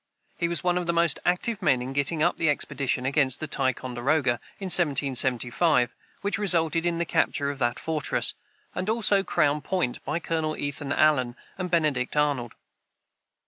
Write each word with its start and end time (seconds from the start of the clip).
He 0.35 0.47
was 0.47 0.63
one 0.63 0.79
of 0.79 0.87
the 0.87 0.93
most 0.97 1.19
active 1.27 1.61
men 1.61 1.79
in 1.79 1.93
getting 1.93 2.23
up 2.23 2.37
the 2.39 2.49
expedition 2.49 3.05
against 3.05 3.39
Ticonderoga, 3.39 4.39
in 4.57 4.65
1775, 4.73 5.93
which 6.21 6.39
resulted 6.39 6.87
in 6.87 6.97
the 6.97 7.05
capture 7.05 7.51
of 7.51 7.59
that 7.59 7.77
fortress, 7.77 8.33
and 8.73 8.89
also 8.89 9.23
Crown 9.23 9.61
Point, 9.61 10.03
by 10.03 10.17
Colonel 10.19 10.57
Ethan 10.57 10.91
Allen 10.91 11.35
and 11.55 11.69
Benedict 11.69 12.17
Arnold. 12.17 12.55